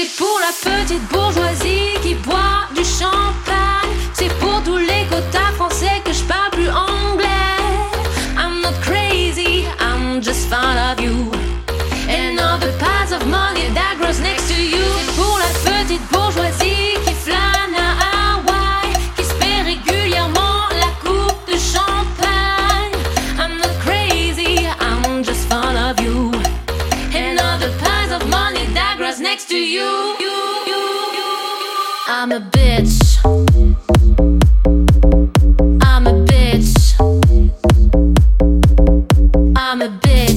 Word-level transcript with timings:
C'est 0.00 0.16
pour 0.16 0.40
la 0.40 0.70
petite 0.70 1.02
bourgeoisie 1.12 1.92
qui 2.02 2.14
boit 2.14 2.64
du 2.74 2.82
champ 2.82 3.19
you, 29.70 30.16
you, 30.18 30.36
you. 30.66 30.80
I'm 32.08 32.32
a 32.32 32.40
bitch. 32.40 33.18
I'm 35.80 36.06
a 36.08 36.12
bitch. 36.24 36.96
I'm 39.56 39.82
a 39.82 39.88
bitch. 39.88 40.29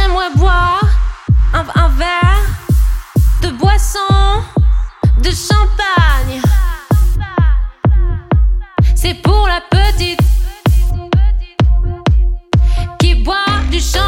J'aimerais 0.00 0.30
boire 0.36 0.84
un, 1.52 1.64
un 1.74 1.88
verre 1.88 2.46
de 3.42 3.48
boisson, 3.48 3.98
de 5.20 5.30
champagne. 5.30 6.40
C'est 8.94 9.14
pour 9.14 9.48
la 9.48 9.60
petite 9.60 10.20
qui 13.00 13.16
boit 13.24 13.44
du 13.72 13.80
champagne. 13.80 14.07